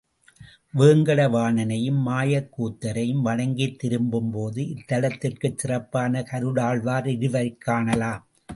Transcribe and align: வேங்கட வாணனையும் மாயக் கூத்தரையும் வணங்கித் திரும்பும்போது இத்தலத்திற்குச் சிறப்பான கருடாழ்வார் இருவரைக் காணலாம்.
வேங்கட 0.77 1.19
வாணனையும் 1.31 1.99
மாயக் 2.05 2.49
கூத்தரையும் 2.57 3.21
வணங்கித் 3.21 3.79
திரும்பும்போது 3.79 4.61
இத்தலத்திற்குச் 4.61 5.57
சிறப்பான 5.57 6.23
கருடாழ்வார் 6.31 7.07
இருவரைக் 7.07 7.61
காணலாம். 7.61 8.27